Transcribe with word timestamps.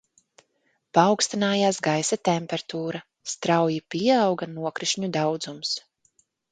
Paaugstinājās 0.97 1.79
gaisa 1.89 2.19
temperatūra, 2.31 3.05
strauji 3.35 3.81
pieauga 3.97 4.53
nokrišņu 4.59 5.17
daudzums. 5.21 5.81